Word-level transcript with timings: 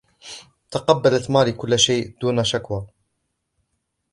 تقبّلت 0.71 1.29
ماري 1.33 1.51
كل 1.51 1.79
شيء 1.79 2.15
بدون 2.15 2.43
شكوى. 2.43 2.87